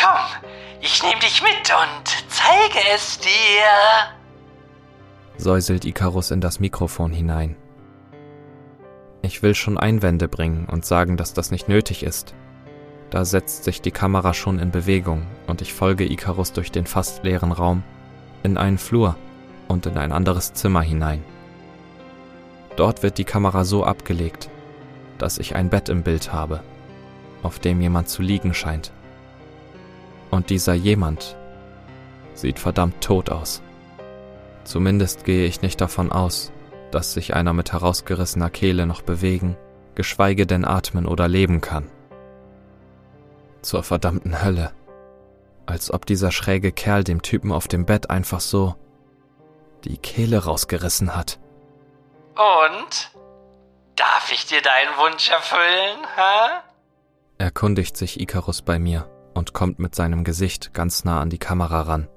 Komm, 0.00 0.50
ich 0.80 1.02
nehm 1.02 1.18
dich 1.20 1.42
mit 1.42 1.50
und 1.52 2.26
zeige 2.28 2.78
es 2.94 3.18
dir. 3.18 4.10
Säuselt 5.36 5.84
Icarus 5.84 6.30
in 6.30 6.40
das 6.40 6.60
Mikrofon 6.60 7.12
hinein. 7.12 7.56
Ich 9.22 9.42
will 9.42 9.54
schon 9.54 9.78
Einwände 9.78 10.28
bringen 10.28 10.66
und 10.66 10.84
sagen, 10.84 11.16
dass 11.16 11.34
das 11.34 11.50
nicht 11.50 11.68
nötig 11.68 12.02
ist. 12.02 12.34
Da 13.10 13.24
setzt 13.24 13.64
sich 13.64 13.82
die 13.82 13.90
Kamera 13.90 14.32
schon 14.34 14.58
in 14.58 14.70
Bewegung 14.70 15.26
und 15.46 15.60
ich 15.60 15.74
folge 15.74 16.10
Icarus 16.10 16.52
durch 16.52 16.70
den 16.70 16.86
fast 16.86 17.24
leeren 17.24 17.52
Raum, 17.52 17.82
in 18.42 18.56
einen 18.56 18.78
Flur 18.78 19.16
und 19.68 19.86
in 19.86 19.96
ein 19.98 20.12
anderes 20.12 20.52
Zimmer 20.52 20.82
hinein. 20.82 21.22
Dort 22.76 23.02
wird 23.02 23.18
die 23.18 23.24
Kamera 23.24 23.64
so 23.64 23.84
abgelegt, 23.84 24.50
dass 25.18 25.38
ich 25.38 25.54
ein 25.54 25.68
Bett 25.68 25.88
im 25.88 26.02
Bild 26.02 26.32
habe, 26.32 26.60
auf 27.42 27.58
dem 27.58 27.80
jemand 27.80 28.08
zu 28.08 28.22
liegen 28.22 28.54
scheint. 28.54 28.92
Und 30.30 30.50
dieser 30.50 30.74
jemand 30.74 31.36
sieht 32.34 32.58
verdammt 32.58 33.00
tot 33.00 33.30
aus. 33.30 33.62
Zumindest 34.64 35.24
gehe 35.24 35.46
ich 35.46 35.62
nicht 35.62 35.80
davon 35.80 36.12
aus, 36.12 36.52
dass 36.90 37.12
sich 37.12 37.34
einer 37.34 37.52
mit 37.52 37.72
herausgerissener 37.72 38.50
Kehle 38.50 38.86
noch 38.86 39.02
bewegen, 39.02 39.56
geschweige 39.94 40.46
denn 40.46 40.64
atmen 40.64 41.06
oder 41.06 41.28
leben 41.28 41.60
kann. 41.60 41.86
Zur 43.62 43.82
verdammten 43.82 44.42
Hölle. 44.42 44.72
Als 45.70 45.92
ob 45.92 46.04
dieser 46.04 46.32
schräge 46.32 46.72
Kerl 46.72 47.04
dem 47.04 47.22
Typen 47.22 47.52
auf 47.52 47.68
dem 47.68 47.86
Bett 47.86 48.10
einfach 48.10 48.40
so 48.40 48.74
die 49.84 49.98
Kehle 49.98 50.42
rausgerissen 50.42 51.14
hat. 51.14 51.38
Und? 52.34 53.12
Darf 53.94 54.32
ich 54.32 54.46
dir 54.46 54.60
deinen 54.62 54.96
Wunsch 54.98 55.30
erfüllen, 55.30 55.98
hä? 56.16 56.60
Erkundigt 57.38 57.96
sich 57.96 58.18
Icarus 58.18 58.62
bei 58.62 58.80
mir 58.80 59.08
und 59.32 59.52
kommt 59.52 59.78
mit 59.78 59.94
seinem 59.94 60.24
Gesicht 60.24 60.74
ganz 60.74 61.04
nah 61.04 61.20
an 61.20 61.30
die 61.30 61.38
Kamera 61.38 61.82
ran. 61.82 62.08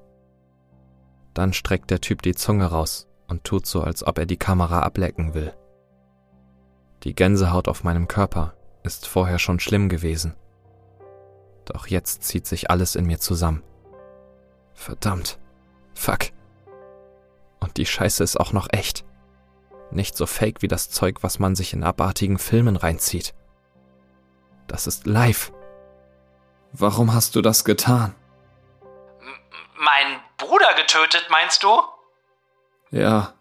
Dann 1.35 1.53
streckt 1.53 1.91
der 1.91 2.01
Typ 2.01 2.23
die 2.23 2.33
Zunge 2.33 2.65
raus 2.65 3.07
und 3.27 3.43
tut 3.43 3.67
so, 3.67 3.83
als 3.83 4.03
ob 4.03 4.17
er 4.17 4.25
die 4.25 4.37
Kamera 4.37 4.81
ablecken 4.81 5.35
will. 5.35 5.53
Die 7.03 7.13
Gänsehaut 7.13 7.67
auf 7.67 7.83
meinem 7.83 8.07
Körper 8.07 8.55
ist 8.81 9.05
vorher 9.07 9.37
schon 9.37 9.59
schlimm 9.59 9.89
gewesen. 9.89 10.33
Doch 11.65 11.87
jetzt 11.87 12.23
zieht 12.23 12.45
sich 12.45 12.69
alles 12.69 12.95
in 12.95 13.05
mir 13.05 13.19
zusammen. 13.19 13.63
Verdammt. 14.73 15.39
Fuck. 15.93 16.31
Und 17.59 17.77
die 17.77 17.85
Scheiße 17.85 18.23
ist 18.23 18.39
auch 18.39 18.51
noch 18.51 18.67
echt. 18.71 19.05
Nicht 19.91 20.17
so 20.17 20.25
fake 20.25 20.61
wie 20.61 20.67
das 20.67 20.89
Zeug, 20.89 21.19
was 21.21 21.39
man 21.39 21.55
sich 21.55 21.73
in 21.73 21.83
abartigen 21.83 22.39
Filmen 22.39 22.75
reinzieht. 22.75 23.33
Das 24.67 24.87
ist 24.87 25.05
live. 25.05 25.51
Warum 26.71 27.13
hast 27.13 27.35
du 27.35 27.41
das 27.41 27.63
getan? 27.63 28.15
M 29.21 29.27
mein 29.77 30.19
Bruder 30.37 30.73
getötet, 30.75 31.27
meinst 31.29 31.63
du? 31.63 31.79
Ja, 32.89 33.33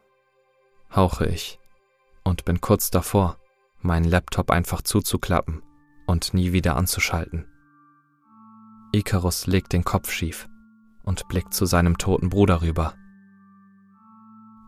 hauche 0.95 1.26
ich 1.26 1.59
und 2.25 2.45
bin 2.45 2.61
kurz 2.61 2.91
davor, 2.91 3.38
meinen 3.81 4.05
Laptop 4.05 4.50
einfach 4.50 4.83
zuzuklappen 4.83 5.62
und 6.07 6.35
nie 6.35 6.52
wieder 6.52 6.76
anzuschalten. 6.76 7.51
Icarus 8.92 9.46
legt 9.46 9.72
den 9.72 9.84
Kopf 9.84 10.12
schief 10.12 10.49
und 11.02 11.26
blickt 11.28 11.54
zu 11.54 11.66
seinem 11.66 11.99
toten 11.99 12.28
Bruder 12.28 12.62
rüber. 12.62 12.94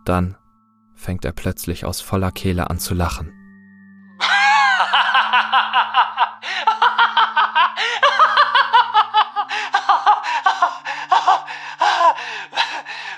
Dann 0.05 0.37
fängt 0.95 1.25
er 1.25 1.33
plötzlich 1.33 1.85
aus 1.85 2.01
voller 2.01 2.33
Kehle 2.33 2.71
an 2.71 2.79
zu 2.79 2.95
lachen. 2.95 3.33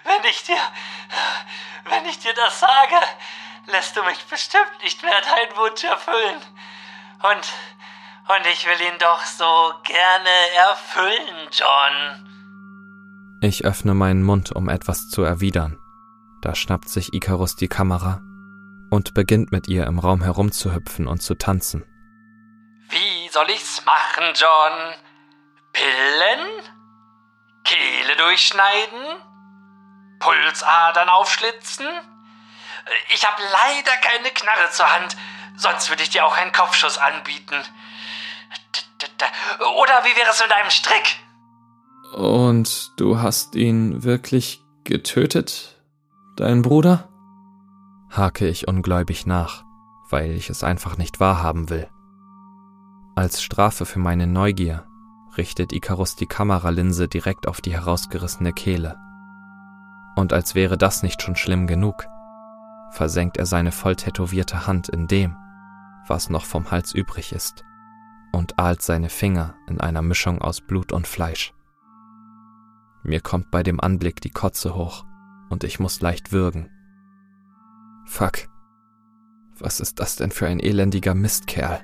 Wenn 0.04 0.24
ich 0.30 0.42
dir 0.42 0.58
wenn 1.84 2.04
ich 2.06 2.18
dir 2.18 2.34
das 2.34 2.60
sage, 2.60 2.96
lässt 3.66 3.96
du 3.96 4.02
mich 4.02 4.24
bestimmt 4.26 4.82
nicht 4.82 5.02
mehr 5.02 5.20
deinen 5.20 5.56
Wunsch 5.56 5.84
erfüllen. 5.84 6.40
Und, 7.22 7.52
und 8.28 8.46
ich 8.52 8.66
will 8.66 8.80
ihn 8.80 8.98
doch 8.98 9.24
so 9.24 9.72
gerne 9.84 10.28
erfüllen, 10.70 11.48
John. 11.52 13.38
Ich 13.40 13.64
öffne 13.64 13.94
meinen 13.94 14.22
Mund, 14.22 14.52
um 14.52 14.68
etwas 14.68 15.08
zu 15.08 15.22
erwidern. 15.22 15.78
Da 16.42 16.54
schnappt 16.54 16.88
sich 16.88 17.12
Icarus 17.12 17.56
die 17.56 17.68
Kamera 17.68 18.20
und 18.90 19.14
beginnt 19.14 19.52
mit 19.52 19.68
ihr 19.68 19.86
im 19.86 19.98
Raum 19.98 20.22
herumzuhüpfen 20.22 21.06
und 21.06 21.22
zu 21.22 21.34
tanzen. 21.34 21.84
Wie 22.88 23.28
soll 23.30 23.50
ich's 23.50 23.84
machen, 23.84 24.32
John? 24.34 24.94
Pillen? 25.72 26.46
Kehle 27.64 28.16
durchschneiden? 28.16 29.22
Pulsadern 30.18 31.08
aufschlitzen? 31.08 31.86
Ich 33.12 33.26
habe 33.26 33.42
leider 33.42 33.96
keine 33.98 34.30
Knarre 34.30 34.70
zur 34.70 34.90
Hand, 34.92 35.16
sonst 35.56 35.90
würde 35.90 36.04
ich 36.04 36.10
dir 36.10 36.24
auch 36.24 36.36
einen 36.36 36.52
Kopfschuss 36.52 36.98
anbieten. 36.98 37.56
Oder 39.60 40.04
wie 40.04 40.16
wäre 40.16 40.30
es 40.30 40.40
mit 40.40 40.52
einem 40.52 40.70
Strick? 40.70 41.18
Und 42.14 42.92
du 42.96 43.20
hast 43.20 43.54
ihn 43.54 44.02
wirklich 44.02 44.62
getötet, 44.84 45.82
dein 46.36 46.62
Bruder? 46.62 47.08
hake 48.10 48.48
ich 48.48 48.68
ungläubig 48.68 49.26
nach, 49.26 49.64
weil 50.08 50.30
ich 50.32 50.48
es 50.48 50.64
einfach 50.64 50.96
nicht 50.96 51.20
wahrhaben 51.20 51.68
will. 51.68 51.88
Als 53.14 53.42
Strafe 53.42 53.86
für 53.86 53.98
meine 53.98 54.26
Neugier 54.26 54.86
richtet 55.36 55.72
Icarus 55.72 56.16
die 56.16 56.26
Kameralinse 56.26 57.08
direkt 57.08 57.46
auf 57.46 57.60
die 57.60 57.72
herausgerissene 57.72 58.52
Kehle. 58.52 58.96
Und 60.16 60.32
als 60.32 60.54
wäre 60.54 60.78
das 60.78 61.02
nicht 61.02 61.20
schon 61.20 61.36
schlimm 61.36 61.66
genug, 61.66 62.06
versenkt 62.90 63.36
er 63.36 63.46
seine 63.46 63.72
voll 63.72 63.96
tätowierte 63.96 64.66
Hand 64.66 64.88
in 64.88 65.08
dem, 65.08 65.36
was 66.06 66.30
noch 66.30 66.44
vom 66.44 66.70
Hals 66.70 66.94
übrig 66.94 67.32
ist, 67.32 67.64
und 68.36 68.58
ahlt 68.58 68.82
seine 68.82 69.08
Finger 69.08 69.54
in 69.66 69.80
einer 69.80 70.02
Mischung 70.02 70.42
aus 70.42 70.60
Blut 70.60 70.92
und 70.92 71.08
Fleisch. 71.08 71.54
Mir 73.02 73.20
kommt 73.20 73.50
bei 73.50 73.62
dem 73.62 73.80
Anblick 73.80 74.20
die 74.20 74.30
Kotze 74.30 74.74
hoch 74.74 75.04
und 75.48 75.64
ich 75.64 75.80
muss 75.80 76.02
leicht 76.02 76.32
würgen. 76.32 76.70
Fuck. 78.06 78.48
Was 79.58 79.80
ist 79.80 80.00
das 80.00 80.16
denn 80.16 80.30
für 80.30 80.46
ein 80.46 80.60
elendiger 80.60 81.14
Mistkerl? 81.14 81.80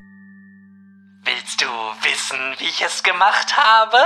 Willst 1.24 1.62
du 1.62 1.66
wissen, 2.02 2.38
wie 2.58 2.64
ich 2.64 2.82
es 2.82 3.02
gemacht 3.02 3.56
habe? 3.56 3.96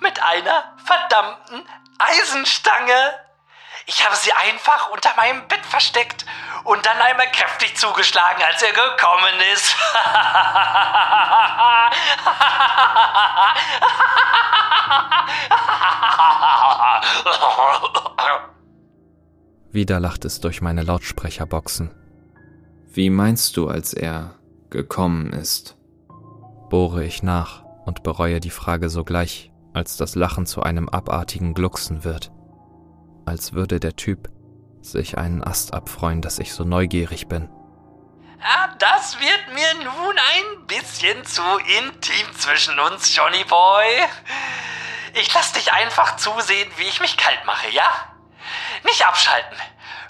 Mit 0.00 0.22
einer 0.22 0.76
verdammten 0.84 1.66
Eisenstange. 1.98 3.14
Ich 3.86 4.04
habe 4.04 4.16
sie 4.16 4.32
einfach 4.32 4.90
unter 4.90 5.14
meinem 5.16 5.46
Bett 5.48 5.64
versteckt 5.66 6.26
und 6.64 6.84
dann 6.84 6.98
einmal 6.98 7.30
kräftig 7.30 7.76
zugeschlagen, 7.76 8.42
als 8.42 8.62
er 8.62 8.72
gekommen 8.72 9.40
ist. 9.52 9.76
Wieder 19.72 20.00
lacht 20.00 20.24
es 20.24 20.40
durch 20.40 20.60
meine 20.60 20.82
Lautsprecherboxen. 20.82 21.94
Wie 22.92 23.08
meinst 23.08 23.56
du, 23.56 23.68
als 23.68 23.92
er 23.94 24.34
gekommen 24.68 25.32
ist? 25.32 25.76
Bohre 26.68 27.04
ich 27.04 27.22
nach 27.22 27.62
und 27.84 28.02
bereue 28.02 28.40
die 28.40 28.50
Frage 28.50 28.88
sogleich, 28.88 29.52
als 29.72 29.96
das 29.96 30.16
Lachen 30.16 30.46
zu 30.46 30.62
einem 30.62 30.88
abartigen 30.88 31.54
Glucksen 31.54 32.02
wird. 32.04 32.32
Als 33.30 33.52
würde 33.52 33.78
der 33.78 33.94
Typ 33.94 34.28
sich 34.82 35.16
einen 35.16 35.44
Ast 35.44 35.72
abfreuen, 35.72 36.20
dass 36.20 36.40
ich 36.40 36.52
so 36.52 36.64
neugierig 36.64 37.28
bin. 37.28 37.48
Ah, 38.42 38.74
das 38.80 39.20
wird 39.20 39.54
mir 39.54 39.84
nun 39.84 40.16
ein 40.18 40.66
bisschen 40.66 41.24
zu 41.24 41.40
intim 41.78 42.26
zwischen 42.36 42.76
uns, 42.80 43.14
Johnny 43.14 43.44
Boy. 43.44 43.86
Ich 45.14 45.32
lass 45.32 45.52
dich 45.52 45.72
einfach 45.72 46.16
zusehen, 46.16 46.68
wie 46.76 46.88
ich 46.88 47.00
mich 47.00 47.16
kalt 47.16 47.38
mache, 47.46 47.70
ja? 47.70 47.88
Nicht 48.82 49.06
abschalten. 49.06 49.56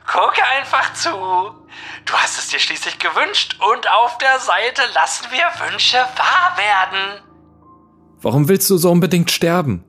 Gucke 0.06 0.42
einfach 0.56 0.94
zu. 0.94 1.10
Du 1.10 2.14
hast 2.14 2.38
es 2.38 2.48
dir 2.48 2.58
schließlich 2.58 2.98
gewünscht 2.98 3.58
und 3.70 3.90
auf 3.90 4.16
der 4.16 4.38
Seite 4.38 4.80
lassen 4.94 5.26
wir 5.30 5.68
Wünsche 5.68 5.98
wahr 5.98 6.56
werden. 6.56 7.22
Warum 8.22 8.48
willst 8.48 8.70
du 8.70 8.78
so 8.78 8.90
unbedingt 8.90 9.30
sterben? 9.30 9.84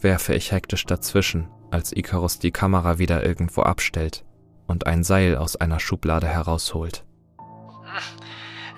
werfe 0.00 0.34
ich 0.34 0.52
hektisch 0.52 0.84
dazwischen, 0.84 1.48
als 1.70 1.92
Icarus 1.92 2.38
die 2.38 2.52
Kamera 2.52 2.98
wieder 2.98 3.24
irgendwo 3.24 3.62
abstellt 3.62 4.24
und 4.66 4.86
ein 4.86 5.04
Seil 5.04 5.36
aus 5.36 5.56
einer 5.56 5.80
Schublade 5.80 6.28
herausholt. 6.28 7.04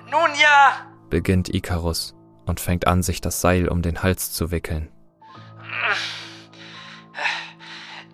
Nun 0.09 0.35
ja, 0.35 0.87
beginnt 1.09 1.53
Icarus 1.53 2.15
und 2.45 2.59
fängt 2.59 2.87
an, 2.87 3.03
sich 3.03 3.21
das 3.21 3.41
Seil 3.41 3.67
um 3.67 3.81
den 3.81 4.03
Hals 4.03 4.31
zu 4.31 4.51
wickeln. 4.51 4.91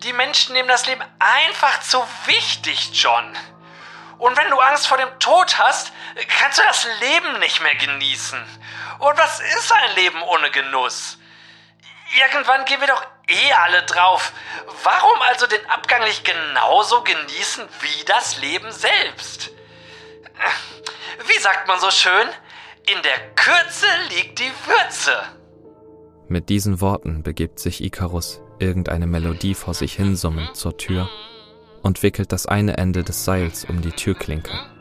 Die 0.02 0.12
Menschen 0.12 0.52
nehmen 0.54 0.68
das 0.68 0.86
Leben 0.86 1.02
einfach 1.18 1.80
zu 1.80 1.98
wichtig, 2.26 2.90
John. 2.92 3.24
Und 4.18 4.36
wenn 4.36 4.50
du 4.50 4.58
Angst 4.60 4.86
vor 4.86 4.98
dem 4.98 5.08
Tod 5.18 5.58
hast, 5.58 5.92
kannst 6.40 6.58
du 6.58 6.62
das 6.66 6.86
Leben 7.00 7.38
nicht 7.40 7.62
mehr 7.62 7.74
genießen. 7.74 8.38
Und 8.98 9.18
was 9.18 9.40
ist 9.40 9.72
ein 9.72 9.94
Leben 9.96 10.22
ohne 10.22 10.50
Genuss? 10.50 11.18
Irgendwann 12.16 12.64
gehen 12.64 12.80
wir 12.80 12.88
doch 12.88 13.04
eh 13.28 13.52
alle 13.52 13.82
drauf. 13.84 14.32
Warum 14.82 15.22
also 15.22 15.46
den 15.46 15.64
Abgang 15.68 16.02
nicht 16.04 16.24
genauso 16.24 17.02
genießen 17.02 17.64
wie 17.80 18.04
das 18.04 18.38
Leben 18.38 18.70
selbst? 18.70 19.50
Wie 21.26 21.40
sagt 21.40 21.68
man 21.68 21.80
so 21.80 21.90
schön? 21.90 22.28
In 22.86 23.02
der 23.02 23.18
Kürze 23.34 23.86
liegt 24.10 24.38
die 24.38 24.52
Würze. 24.66 25.16
Mit 26.28 26.48
diesen 26.48 26.80
Worten 26.80 27.22
begibt 27.22 27.58
sich 27.58 27.82
Icarus 27.82 28.40
irgendeine 28.58 29.06
Melodie 29.06 29.54
vor 29.54 29.74
sich 29.74 29.94
hinsummend 29.94 30.56
zur 30.56 30.76
Tür 30.76 31.08
und 31.82 32.02
wickelt 32.02 32.32
das 32.32 32.46
eine 32.46 32.76
Ende 32.76 33.04
des 33.04 33.24
Seils 33.24 33.64
um 33.64 33.82
die 33.82 33.92
Türklinke. 33.92 34.73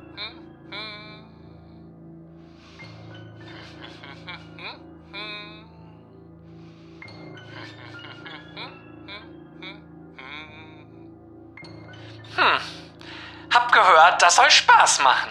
Hab 13.53 13.71
gehört, 13.71 14.21
das 14.21 14.35
soll 14.35 14.49
Spaß 14.49 15.03
machen. 15.03 15.29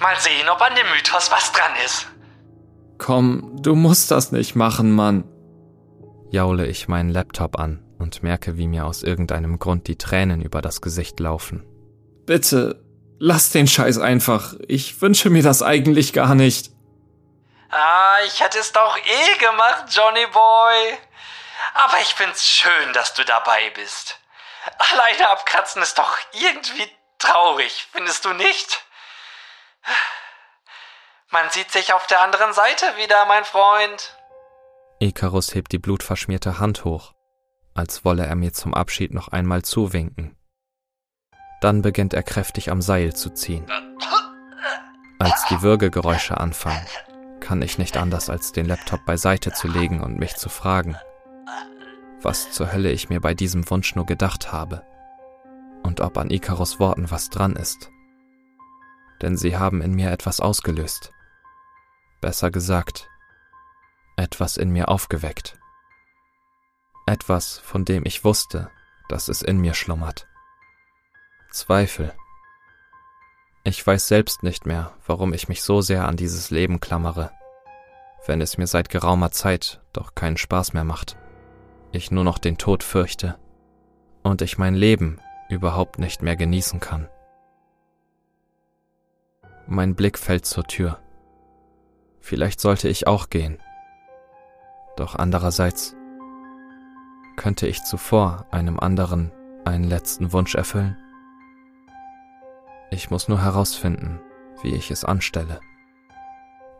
Mal 0.00 0.16
sehen, 0.18 0.48
ob 0.48 0.60
an 0.60 0.74
dem 0.74 0.86
Mythos 0.90 1.30
was 1.30 1.52
dran 1.52 1.72
ist. 1.84 2.08
Komm, 2.98 3.56
du 3.62 3.74
musst 3.74 4.10
das 4.10 4.32
nicht 4.32 4.54
machen, 4.54 4.92
Mann. 4.92 5.24
Jaule 6.30 6.66
ich 6.66 6.88
meinen 6.88 7.10
Laptop 7.10 7.58
an 7.58 7.84
und 7.98 8.22
merke, 8.22 8.56
wie 8.56 8.66
mir 8.66 8.86
aus 8.86 9.02
irgendeinem 9.02 9.58
Grund 9.58 9.86
die 9.86 9.98
Tränen 9.98 10.40
über 10.40 10.62
das 10.62 10.80
Gesicht 10.80 11.20
laufen. 11.20 11.64
Bitte, 12.26 12.82
lass 13.18 13.50
den 13.50 13.66
Scheiß 13.66 13.98
einfach. 13.98 14.54
Ich 14.66 15.00
wünsche 15.02 15.30
mir 15.30 15.42
das 15.42 15.62
eigentlich 15.62 16.12
gar 16.12 16.34
nicht. 16.34 16.70
Ah, 17.70 18.16
ich 18.26 18.40
hätte 18.40 18.58
es 18.58 18.72
doch 18.72 18.96
eh 18.98 19.38
gemacht, 19.38 19.84
Johnny 19.90 20.26
Boy. 20.32 20.98
Aber 21.74 21.94
ich 22.02 22.14
find's 22.14 22.46
schön, 22.46 22.92
dass 22.92 23.14
du 23.14 23.24
dabei 23.24 23.70
bist. 23.74 24.18
Alleine 24.78 25.30
abkratzen 25.30 25.82
ist 25.82 25.98
doch 25.98 26.18
irgendwie 26.32 26.88
traurig, 27.18 27.88
findest 27.92 28.24
du 28.24 28.32
nicht? 28.32 28.84
Man 31.30 31.48
sieht 31.50 31.70
sich 31.70 31.92
auf 31.92 32.06
der 32.06 32.20
anderen 32.20 32.52
Seite 32.52 32.84
wieder, 32.96 33.24
mein 33.26 33.44
Freund. 33.44 34.16
Icarus 35.00 35.54
hebt 35.54 35.72
die 35.72 35.78
blutverschmierte 35.78 36.58
Hand 36.58 36.84
hoch, 36.84 37.12
als 37.74 38.04
wolle 38.04 38.26
er 38.26 38.36
mir 38.36 38.52
zum 38.52 38.74
Abschied 38.74 39.12
noch 39.14 39.28
einmal 39.28 39.62
zuwinken. 39.62 40.36
Dann 41.60 41.82
beginnt 41.82 42.12
er 42.12 42.22
kräftig 42.22 42.70
am 42.70 42.82
Seil 42.82 43.14
zu 43.14 43.30
ziehen. 43.30 43.66
Als 45.18 45.44
die 45.46 45.62
Würgegeräusche 45.62 46.38
anfangen, 46.38 46.86
kann 47.40 47.62
ich 47.62 47.78
nicht 47.78 47.96
anders 47.96 48.28
als 48.28 48.52
den 48.52 48.66
Laptop 48.66 49.04
beiseite 49.06 49.52
zu 49.52 49.68
legen 49.68 50.02
und 50.02 50.18
mich 50.18 50.36
zu 50.36 50.48
fragen, 50.48 50.96
was 52.24 52.52
zur 52.52 52.72
Hölle 52.72 52.90
ich 52.90 53.08
mir 53.08 53.20
bei 53.20 53.34
diesem 53.34 53.68
Wunsch 53.70 53.94
nur 53.94 54.06
gedacht 54.06 54.52
habe 54.52 54.84
und 55.82 56.00
ob 56.00 56.16
an 56.18 56.30
Icarus 56.30 56.78
Worten 56.80 57.10
was 57.10 57.30
dran 57.30 57.56
ist. 57.56 57.90
Denn 59.20 59.36
sie 59.36 59.56
haben 59.56 59.82
in 59.82 59.92
mir 59.92 60.10
etwas 60.10 60.40
ausgelöst. 60.40 61.12
Besser 62.20 62.50
gesagt, 62.50 63.08
etwas 64.16 64.56
in 64.56 64.70
mir 64.70 64.88
aufgeweckt. 64.88 65.58
Etwas, 67.06 67.58
von 67.58 67.84
dem 67.84 68.04
ich 68.06 68.24
wusste, 68.24 68.70
dass 69.08 69.28
es 69.28 69.42
in 69.42 69.58
mir 69.58 69.74
schlummert. 69.74 70.28
Zweifel. 71.50 72.14
Ich 73.64 73.86
weiß 73.86 74.08
selbst 74.08 74.42
nicht 74.42 74.66
mehr, 74.66 74.92
warum 75.06 75.32
ich 75.32 75.48
mich 75.48 75.62
so 75.62 75.80
sehr 75.80 76.08
an 76.08 76.16
dieses 76.16 76.50
Leben 76.50 76.80
klammere, 76.80 77.30
wenn 78.26 78.40
es 78.40 78.58
mir 78.58 78.66
seit 78.66 78.88
geraumer 78.88 79.30
Zeit 79.30 79.80
doch 79.92 80.14
keinen 80.14 80.36
Spaß 80.36 80.72
mehr 80.72 80.84
macht. 80.84 81.16
Ich 81.92 82.10
nur 82.10 82.24
noch 82.24 82.38
den 82.38 82.56
Tod 82.56 82.82
fürchte 82.82 83.38
und 84.22 84.40
ich 84.40 84.56
mein 84.56 84.74
Leben 84.74 85.20
überhaupt 85.50 85.98
nicht 85.98 86.22
mehr 86.22 86.36
genießen 86.36 86.80
kann. 86.80 87.08
Mein 89.66 89.94
Blick 89.94 90.18
fällt 90.18 90.46
zur 90.46 90.64
Tür. 90.64 90.98
Vielleicht 92.20 92.60
sollte 92.60 92.88
ich 92.88 93.06
auch 93.06 93.28
gehen. 93.28 93.58
Doch 94.96 95.14
andererseits, 95.14 95.94
könnte 97.36 97.66
ich 97.66 97.82
zuvor 97.84 98.46
einem 98.50 98.78
anderen 98.80 99.30
einen 99.64 99.84
letzten 99.84 100.32
Wunsch 100.32 100.54
erfüllen? 100.54 100.96
Ich 102.90 103.10
muss 103.10 103.28
nur 103.28 103.42
herausfinden, 103.42 104.20
wie 104.62 104.74
ich 104.74 104.90
es 104.90 105.04
anstelle 105.04 105.60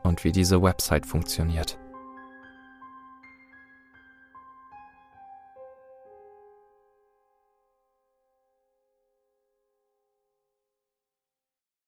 und 0.03 0.25
wie 0.25 0.33
diese 0.33 0.62
Website 0.62 1.07
funktioniert. 1.07 1.79